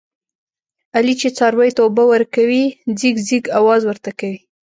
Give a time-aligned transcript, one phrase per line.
[0.95, 2.63] علي چې څارویو ته اوبه ورکوي،
[2.99, 4.39] ځیږ ځیږ اواز ورته کوي.